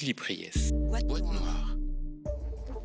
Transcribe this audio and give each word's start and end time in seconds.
Philippe 0.00 0.20
Ries. 0.20 0.72
Boîte 0.88 1.04
noire. 1.04 1.76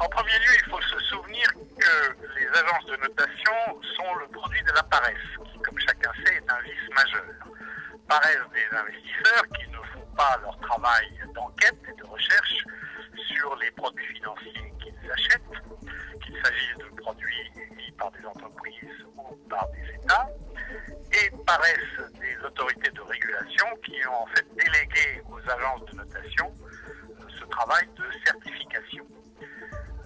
En 0.02 0.10
premier 0.10 0.34
lieu, 0.34 0.52
il 0.60 0.70
faut 0.70 0.82
se 0.82 1.00
souvenir 1.06 1.48
que 1.80 2.38
les 2.38 2.48
agences 2.48 2.86
de 2.88 2.98
notation 2.98 3.54
sont 3.96 4.16
le 4.20 4.28
produit 4.28 4.62
de 4.64 4.74
la 4.74 4.84
paresse, 4.84 5.16
qui, 5.46 5.58
comme 5.60 5.80
chacun 5.80 6.12
sait, 6.26 6.36
est 6.36 6.52
un 6.52 6.60
vice 6.60 6.90
majeur. 6.94 7.24
Paresse 8.10 8.44
des 8.52 8.78
investisseurs 8.78 9.44
qui 9.56 9.66
ne 9.70 9.78
font 9.94 10.06
pas 10.18 10.38
leur 10.42 10.60
travail 10.60 11.08
d'enquête 11.34 11.80
et 11.88 11.98
de 11.98 12.06
recherche 12.06 12.66
sur 13.32 13.56
les 13.62 13.72
produits 13.72 14.08
financiers 14.08 14.74
qu'ils 14.84 15.10
achètent, 15.10 15.42
qu'il 16.22 16.36
s'agisse 16.44 16.78
de 16.80 17.02
produits 17.02 17.52
émis 17.56 17.92
par 17.98 18.12
des 18.12 18.26
entreprises 18.26 19.06
ou 19.16 19.38
par 19.50 19.66
des 19.70 20.04
États, 20.04 20.28
et 21.14 21.32
paresse 21.48 22.12
des 22.20 22.46
autorités 22.46 22.92
de 22.92 23.02
régulation 23.02 23.68
qui 23.86 24.06
ont 24.06 24.24
en 24.24 24.28
fait 24.36 24.46
délégué 24.54 25.24
aux 25.30 25.50
agences 25.50 25.86
de 25.92 25.96
notation 25.96 26.54
travail 27.56 27.88
de 27.96 28.04
certification. 28.26 29.06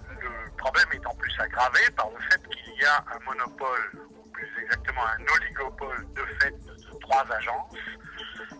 Le 0.08 0.56
problème 0.56 0.88
est 0.92 1.06
en 1.06 1.14
plus 1.14 1.34
aggravé 1.40 1.80
par 1.96 2.08
le 2.10 2.18
fait 2.30 2.40
qu'il 2.48 2.74
y 2.74 2.84
a 2.84 3.04
un 3.14 3.18
monopole, 3.24 4.06
ou 4.08 4.28
plus 4.30 4.48
exactement 4.62 5.04
un 5.04 5.22
oligopole 5.36 6.06
de 6.12 6.24
fait 6.40 6.52
de 6.52 6.98
trois 7.00 7.24
agences, 7.32 7.76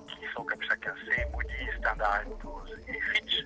qui 0.09 0.27
sont, 0.35 0.45
comme 0.45 0.63
chacun 0.63 0.95
sait, 1.07 1.25
Moody's, 1.33 1.75
Standard 1.79 2.25
Poor's 2.41 2.71
et 2.89 3.01
Fitch, 3.13 3.45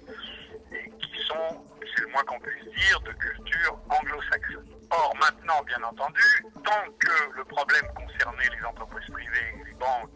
et 0.72 0.90
qui 0.90 1.24
sont, 1.26 1.66
c'est 1.94 2.02
le 2.02 2.08
moins 2.08 2.24
qu'on 2.24 2.40
puisse 2.40 2.64
dire, 2.74 3.00
de 3.00 3.12
culture 3.12 3.78
anglo-saxonne. 3.90 4.70
Or, 4.90 5.14
maintenant, 5.20 5.62
bien 5.64 5.82
entendu, 5.82 6.22
tant 6.64 6.84
que 7.00 7.36
le 7.36 7.44
problème 7.44 7.86
concernait 7.94 8.48
les 8.48 8.64
entreprises 8.64 9.10
privées, 9.10 9.54
les 9.66 9.74
banques, 9.74 10.10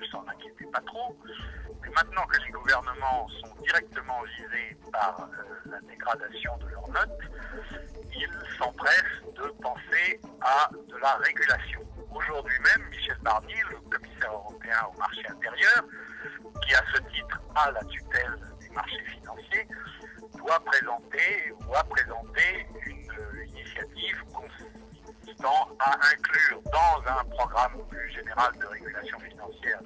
ne 0.00 0.06
s'en 0.06 0.24
inquiétaient 0.28 0.70
pas 0.70 0.80
trop, 0.80 1.16
mais 1.82 1.88
maintenant 1.90 2.26
que 2.26 2.38
les 2.44 2.50
gouvernements 2.50 3.28
sont 3.40 3.54
directement 3.62 4.22
visés 4.22 4.76
par 4.92 5.20
euh, 5.20 5.70
la 5.70 5.80
dégradation 5.80 6.56
de 6.58 6.68
leurs 6.68 6.88
notes, 6.88 7.20
ils 8.14 8.56
s'empressent 8.58 9.22
de 9.34 9.48
penser 9.62 10.20
à 10.42 10.68
de 10.72 10.96
la 10.96 11.14
régulation. 11.16 11.80
Aujourd'hui 12.14 12.58
même, 12.60 12.88
Michel 12.90 13.18
Barnier, 13.22 13.62
le 13.70 13.76
commissaire 13.90 14.32
européen 14.32 14.78
au 14.92 14.98
marché 14.98 15.22
intérieur, 15.28 15.84
qui 16.62 16.74
à 16.74 16.82
ce 16.92 16.98
titre 17.12 17.40
a 17.54 17.70
la 17.70 17.84
tutelle 17.84 18.38
des 18.60 18.68
marchés 18.70 19.04
financiers, 19.04 19.66
doit 20.36 20.60
présenter 20.60 21.52
ou 21.66 21.74
a 21.74 21.84
à 25.80 25.98
inclure 26.12 26.62
dans 26.64 27.10
un 27.10 27.24
programme 27.24 27.84
plus 27.88 28.12
général 28.12 28.52
de 28.60 28.66
régulation 28.66 29.18
financière 29.18 29.80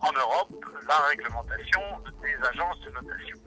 en 0.00 0.12
Europe 0.12 0.52
la 0.86 0.98
réglementation 1.08 1.80
des 2.20 2.34
agences 2.46 2.80
de 2.80 2.90
notation. 2.90 3.38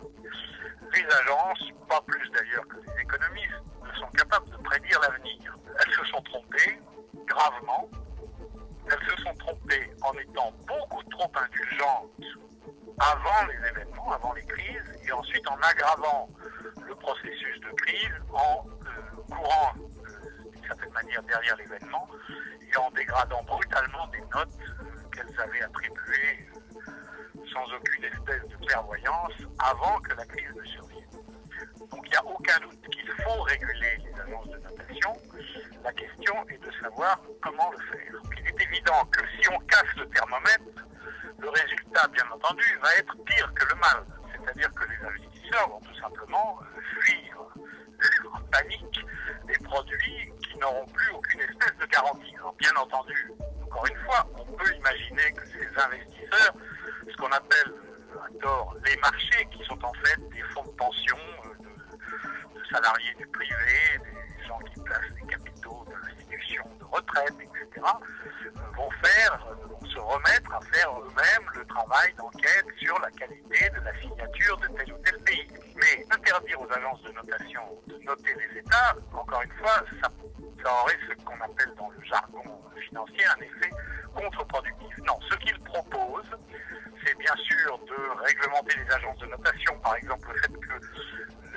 Les 0.93 1.05
agences, 1.05 1.69
pas 1.87 2.01
plus 2.07 2.29
d'ailleurs 2.31 2.67
que 2.67 2.77
les 2.77 3.01
économistes, 3.01 3.61
ne 3.83 3.99
sont 3.99 4.11
capables 4.17 4.49
de 4.49 4.57
prédire 4.57 4.99
l'avenir. 5.01 5.57
Elles 5.79 5.93
se 5.93 6.05
sont 6.05 6.21
trompées 6.23 6.79
gravement. 7.27 7.87
Elles 8.89 9.09
se 9.09 9.21
sont 9.21 9.33
trompées 9.35 9.91
en 10.01 10.13
étant 10.13 10.51
beaucoup 10.65 11.03
trop 11.11 11.31
indulgentes 11.35 12.09
avant 12.97 13.45
les 13.47 13.67
événements, 13.67 14.11
avant 14.11 14.33
les 14.33 14.45
crises, 14.45 14.99
et 15.05 15.11
ensuite 15.11 15.47
en 15.47 15.57
aggravant 15.57 16.29
le 16.83 16.95
processus 16.95 17.59
de 17.61 17.69
crise 17.75 18.06
derrière 21.27 21.55
l'événement 21.57 22.07
et 22.61 22.77
en 22.77 22.89
dégradant 22.91 23.43
brutalement 23.43 24.07
des 24.07 24.21
notes 24.21 24.57
qu'elles 25.13 25.39
avaient 25.39 25.61
attribuées 25.61 26.49
sans 27.53 27.65
aucune 27.73 28.03
espèce 28.03 28.47
de 28.47 28.65
clairvoyance 28.65 29.33
avant 29.59 29.99
que 30.01 30.13
la 30.15 30.25
crise 30.25 30.55
ne 30.55 30.63
survienne. 30.63 31.09
Donc 31.89 32.05
il 32.05 32.09
n'y 32.09 32.17
a 32.17 32.25
aucun 32.25 32.59
doute 32.59 32.89
qu'il 32.89 33.09
faut 33.23 33.41
réguler 33.43 33.97
les 34.03 34.21
agences 34.21 34.47
de 34.49 34.57
notation. 34.57 35.13
La 35.83 35.93
question 35.93 36.47
est 36.49 36.57
de 36.57 36.71
savoir 36.81 37.19
comment 37.41 37.71
le 37.71 37.77
faire. 37.77 38.13
Il 38.37 38.47
est 38.47 38.63
évident 38.63 39.05
que 39.11 39.21
si 39.39 39.49
on 39.49 39.59
casse 39.59 39.95
le 39.95 40.07
thermomètre, 40.09 40.85
le 41.39 41.49
résultat, 41.49 42.07
bien 42.07 42.25
entendu, 42.31 42.79
va 42.81 42.95
être 42.95 43.15
pire 43.23 43.53
que 43.53 43.65
le 43.65 43.75
mal. 43.75 44.05
C'est-à-dire 44.33 44.71
que 44.73 44.85
les 44.89 45.07
investisseurs 45.07 45.69
vont 45.69 45.79
tout 45.79 45.99
simplement 45.99 46.59
fuir 47.01 47.37
en 48.33 48.41
panique 48.51 48.86
qui 49.85 50.57
n'auront 50.59 50.85
plus 50.87 51.11
aucune 51.11 51.41
espèce 51.41 51.77
de 51.79 51.85
garantie. 51.85 52.35
Alors, 52.35 52.53
bien 52.53 52.75
entendu, 52.75 53.31
encore 53.63 53.87
une 53.87 53.97
fois, 54.05 54.27
on 54.37 54.45
peut 54.53 54.75
imaginer 54.75 55.31
que 55.33 55.45
ces 55.45 55.81
investisseurs, 55.81 56.53
ce 57.09 57.15
qu'on 57.17 57.31
appelle 57.31 57.73
à 58.15 58.41
tort 58.41 58.75
les 58.85 58.97
marchés, 58.97 59.47
qui 59.51 59.63
sont 59.65 59.83
en 59.83 59.93
fait 59.93 60.19
des 60.29 60.41
fonds 60.53 60.65
de 60.65 60.71
pension 60.71 61.17
de, 61.43 62.59
de 62.59 62.65
salariés 62.71 63.13
du 63.17 63.27
privé, 63.27 63.99
des 64.39 64.45
gens 64.47 64.59
qui 64.59 64.79
placent 64.81 65.13
des 65.21 65.27
capitaux 65.27 65.85
de 65.87 65.93
l'institution 65.93 66.63
de 66.79 66.85
retraite, 66.85 67.35
etc., 67.39 67.85
vont 68.75 68.89
faire, 69.03 69.47
vont 69.69 69.85
se 69.87 69.99
remettre 69.99 70.53
à 70.53 70.61
faire 70.73 70.91
eux-mêmes 70.99 71.49
le 71.55 71.65
travail 71.65 72.13
d'enquête 72.15 72.65
sur 72.79 72.99
la 72.99 73.11
qualité 73.11 73.69
de 73.69 73.79
la 73.81 73.93
signature 74.01 74.57
de 74.57 74.67
tel 74.67 74.93
ou 74.93 74.97
tel 75.03 75.06
interdire 76.37 76.61
aux 76.61 76.71
agences 76.71 77.01
de 77.01 77.11
notation 77.11 77.61
de 77.87 77.97
noter 78.03 78.33
les 78.35 78.59
États, 78.59 78.95
encore 79.13 79.41
une 79.41 79.51
fois, 79.53 79.83
ça, 80.01 80.11
aurait 80.83 80.97
ce 81.07 81.23
qu'on 81.23 81.39
appelle 81.41 81.73
dans 81.77 81.89
le 81.89 82.03
jargon 82.03 82.43
financier 82.87 83.25
un 83.25 83.41
effet 83.41 83.69
contre-productif. 84.13 84.97
Non, 85.05 85.17
ce 85.29 85.35
qu'ils 85.37 85.59
proposent, 85.61 86.37
c'est 87.03 87.17
bien 87.17 87.35
sûr 87.37 87.79
de 87.79 88.23
réglementer 88.25 88.77
les 88.77 88.93
agences 88.93 89.17
de 89.19 89.27
notation, 89.27 89.79
par 89.79 89.95
exemple 89.95 90.27
le 90.33 90.39
fait 90.41 90.59
que 90.59 90.73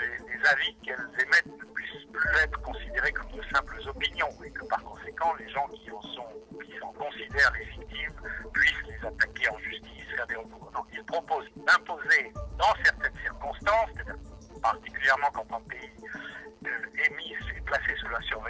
les, 0.01 0.35
les 0.35 0.47
avis 0.49 0.75
qu'elles 0.83 1.11
émettent 1.19 1.59
ne 1.59 1.75
puissent 1.75 2.07
plus 2.13 2.39
être 2.43 2.63
considérés 2.63 3.13
comme 3.13 3.33
de 3.33 3.43
simples 3.53 3.81
opinions 3.89 4.33
et 4.45 4.51
que 4.51 4.65
par 4.67 4.83
conséquent 4.85 5.35
les 5.39 5.49
gens 5.51 5.67
qui 5.69 5.91
en 5.91 6.03
sont, 6.03 6.29
qui 6.65 6.81
en 6.81 6.93
considèrent 6.93 7.53
les 7.59 7.70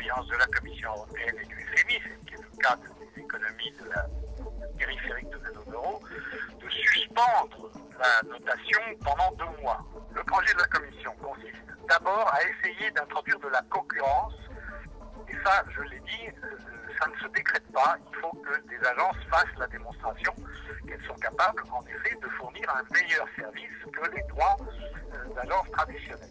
de 0.01 0.37
la 0.39 0.47
Commission 0.47 0.89
européenne 0.97 1.37
et 1.43 1.47
du 1.47 1.55
FMI, 1.77 2.01
qui 2.27 2.33
est 2.33 2.39
le 2.39 2.63
cas 2.63 2.75
des 2.77 3.21
économies 3.21 3.73
de 3.79 3.91
la 3.91 4.07
périphérique 4.79 5.29
de 5.29 5.39
la 5.45 5.53
zone 5.53 5.75
euro, 5.75 6.01
de 6.59 6.69
suspendre 6.71 7.71
la 7.99 8.23
notation 8.27 8.81
pendant 9.05 9.31
deux 9.33 9.61
mois. 9.61 9.85
Le 10.15 10.25
projet 10.25 10.55
de 10.55 10.59
la 10.59 10.67
Commission 10.69 11.13
consiste 11.23 11.55
d'abord 11.87 12.33
à 12.33 12.39
essayer 12.45 12.91
d'introduire 12.93 13.39
de 13.41 13.49
la 13.49 13.61
concurrence, 13.69 14.33
et 15.29 15.35
ça, 15.45 15.63
je 15.69 15.83
l'ai 15.83 16.01
dit, 16.01 16.29
euh, 16.45 16.57
ça 16.99 17.07
ne 17.07 17.17
se 17.19 17.29
décrète 17.35 17.71
pas, 17.71 17.99
il 18.11 18.17
faut 18.21 18.33
que 18.33 18.59
des 18.69 18.87
agences 18.87 19.23
fassent 19.31 19.59
la 19.59 19.67
démonstration 19.67 20.33
qu'elles 20.89 21.07
sont 21.07 21.15
capables, 21.17 21.63
en 21.71 21.85
effet, 21.85 22.17
de 22.23 22.29
fournir 22.39 22.65
un 22.75 22.83
meilleur 22.95 23.27
service 23.37 23.71
que 23.93 24.11
les 24.17 24.27
trois 24.29 24.57
euh, 25.13 25.41
agences 25.43 25.71
traditionnelles. 25.73 26.31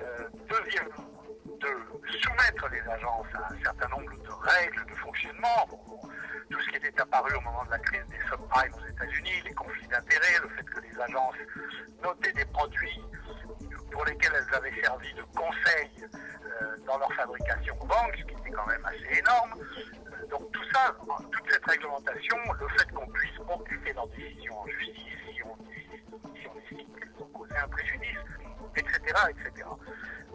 Euh, 0.00 0.28
deuxièmement, 0.48 1.21
de 1.62 2.18
soumettre 2.18 2.68
les 2.70 2.80
agences 2.80 3.26
à 3.34 3.52
un 3.52 3.62
certain 3.62 3.88
nombre 3.88 4.10
de 4.10 4.30
règles 4.30 4.84
de 4.86 4.94
fonctionnement. 4.96 5.68
Tout 6.50 6.60
ce 6.60 6.70
qui 6.70 6.76
était 6.76 7.00
apparu 7.00 7.34
au 7.36 7.40
moment 7.40 7.64
de 7.64 7.70
la 7.70 7.78
crise 7.78 8.04
des 8.08 8.18
subprimes 8.28 8.74
aux 8.74 8.86
États-Unis, 8.86 9.42
les 9.44 9.54
conflits 9.54 9.86
d'intérêts, 9.86 10.40
le 10.42 10.48
fait 10.50 10.64
que 10.64 10.80
les 10.80 11.00
agences 11.00 11.36
notaient 12.02 12.32
des 12.32 12.44
produits 12.46 13.00
pour 13.90 14.04
lesquels 14.04 14.32
elles 14.34 14.54
avaient 14.54 14.82
servi 14.82 15.14
de 15.14 15.22
conseil 15.22 15.90
euh, 16.02 16.76
dans 16.86 16.98
leur 16.98 17.12
fabrication 17.14 17.74
aux 17.80 17.86
banques, 17.86 18.16
ce 18.18 18.24
qui 18.24 18.34
était 18.34 18.50
quand 18.50 18.66
même 18.66 18.84
assez 18.84 19.18
énorme. 19.18 19.54
Euh, 19.60 20.26
donc 20.26 20.50
tout 20.52 20.64
ça, 20.72 20.94
toute 21.30 21.50
cette 21.50 21.64
réglementation, 21.64 22.36
le 22.60 22.68
fait 22.76 22.90
qu'on 22.92 23.06
puisse 23.08 23.38
occuper 23.38 23.92
leurs 23.92 24.08
décisions 24.08 24.58
en 24.58 24.66
justice 24.66 25.18
si 25.34 25.42
on, 25.44 25.56
si 26.34 26.46
on 26.48 26.58
estime 26.58 26.92
qu'elles 26.98 27.22
ont 27.22 27.26
causé 27.26 27.56
un 27.56 27.68
préjudice, 27.68 28.18
etc. 28.76 29.14
etc. 29.30 29.68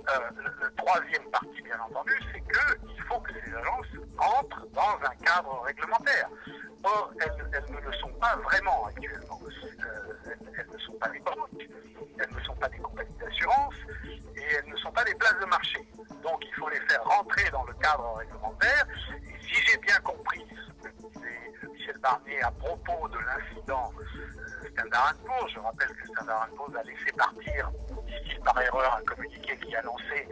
Euh, 0.09 0.29
le, 0.61 0.73
troisième 0.75 1.29
parti, 1.31 1.61
bien 1.63 1.79
entendu, 1.79 2.13
c'est 2.31 2.39
qu'il 2.39 3.03
faut 3.03 3.19
que 3.19 3.31
ces 3.33 3.53
agences 3.53 3.87
entrent 4.17 4.65
dans 4.73 4.97
un 5.03 5.15
cadre 5.23 5.61
réglementaire. 5.63 6.29
Or, 6.83 7.11
elles, 7.19 7.49
elles 7.53 7.75
ne 7.75 7.81
le 7.81 7.93
sont 7.93 8.13
pas 8.13 8.35
vraiment 8.37 8.85
actuellement. 8.85 9.39
Euh, 9.43 10.13
elles, 10.25 10.37
elles, 10.57 10.69
ne 10.71 10.77
sont 10.77 10.93
pas 10.93 11.09
des 11.09 11.19
banques, 11.19 11.69
elles 12.19 12.33
ne 12.33 12.39
sont 12.41 12.55
pas 12.55 12.69
des 12.69 12.77
compagnies 12.77 13.17
d'assurance 13.19 13.75
et 14.35 14.43
elles 14.55 14.71
ne 14.71 14.77
sont 14.77 14.91
pas 14.91 15.03
des 15.03 15.15
places 15.15 15.39
de 15.41 15.45
marché. 15.45 15.79
Donc, 16.23 16.41
il 16.45 16.53
faut 16.55 16.69
les 16.69 16.79
faire 16.81 17.03
rentrer 17.03 17.49
dans 17.51 17.65
le 17.65 17.73
cadre 17.73 18.15
réglementaire. 18.15 18.36
À 22.07 22.51
propos 22.51 23.09
de 23.09 23.17
l'incident 23.19 23.91
euh, 23.99 24.69
Standard 24.71 25.13
Poor's, 25.25 25.51
je 25.51 25.59
rappelle 25.59 25.89
que 25.89 26.07
Standard 26.07 26.47
Poor's 26.55 26.73
a 26.77 26.83
laissé 26.83 27.11
partir 27.17 27.69
dit 28.07 28.39
par 28.45 28.61
erreur 28.61 28.97
un 28.97 29.03
communiqué 29.03 29.57
qui 29.57 29.75
annonçait 29.75 30.25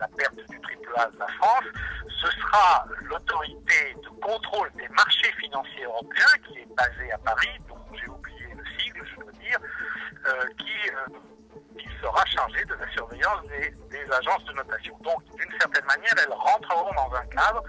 la 0.00 0.08
perte 0.08 0.34
du 0.34 0.60
triple 0.60 0.92
A 0.96 1.06
de 1.06 1.18
la 1.20 1.28
France, 1.28 1.64
ce 2.08 2.26
sera 2.32 2.84
l'autorité 3.02 3.94
de 4.02 4.08
contrôle 4.20 4.72
des 4.72 4.88
marchés 4.88 5.32
financiers 5.38 5.84
européens 5.84 6.34
qui 6.48 6.58
est 6.58 6.74
basée 6.76 7.12
à 7.12 7.18
Paris, 7.18 7.60
dont 7.68 7.78
j'ai 7.94 8.08
oublié 8.08 8.48
le 8.56 8.64
sigle, 8.76 9.06
je 9.06 9.24
veux 9.24 9.32
dire, 9.32 9.58
euh, 10.26 10.44
qui 10.58 10.90
euh, 10.90 11.84
sera 12.02 12.24
chargée 12.26 12.64
de 12.64 12.74
la 12.74 12.90
surveillance 12.90 13.46
des, 13.46 13.70
des 13.88 14.12
agences 14.12 14.44
de 14.46 14.52
notation. 14.54 14.98
Donc, 15.02 15.22
d'une 15.36 15.58
certaine 15.60 15.84
manière, 15.84 16.14
elles 16.24 16.32
rentreront 16.32 16.92
dans 16.94 17.14
un 17.14 17.26
cadre, 17.26 17.62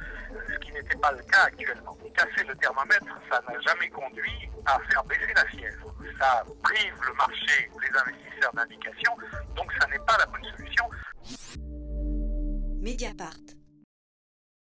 n'était 0.74 0.98
pas 0.98 1.12
le 1.12 1.24
cas 1.24 1.44
actuellement. 1.46 1.98
Casser 2.16 2.44
le 2.48 2.56
thermomètre, 2.56 3.06
ça 3.30 3.42
n'a 3.48 3.60
jamais 3.62 3.90
conduit 3.90 4.50
à 4.66 4.80
faire 4.90 5.04
baisser 5.06 5.34
la 5.36 5.46
fièvre. 5.46 5.96
Ça 6.20 6.44
prive 6.64 6.94
le 7.08 7.14
marché 7.14 7.70
des 7.70 8.00
investisseurs 8.00 8.54
d'indication, 8.54 9.16
donc 9.56 9.72
ça 9.80 9.88
n'est 9.88 10.00
pas 10.00 10.18
la 10.18 10.26
bonne 10.26 10.44
solution. 10.56 10.86
Mediapart. 12.82 13.61